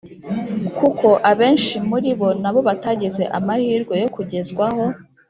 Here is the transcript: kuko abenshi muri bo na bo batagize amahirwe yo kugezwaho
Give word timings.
kuko 0.79 1.07
abenshi 1.31 1.75
muri 1.89 2.09
bo 2.19 2.29
na 2.41 2.49
bo 2.53 2.59
batagize 2.67 3.23
amahirwe 3.37 3.93
yo 4.03 4.09
kugezwaho 4.15 4.83